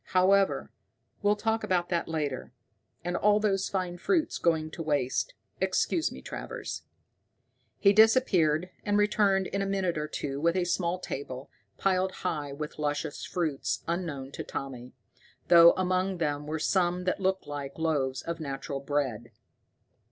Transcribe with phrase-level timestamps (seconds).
[0.17, 0.71] However,
[1.21, 2.51] we'll talk about that later.
[3.03, 5.35] And all those fine fruits going to waste!
[5.59, 6.85] Excuse me, Travers."
[7.77, 12.51] He disappeared, and returned in a minute or two with a small table, piled high
[12.51, 14.93] with luscious fruits unknown to Tommy,
[15.49, 19.31] though among them were some that looked like loaves of natural bread.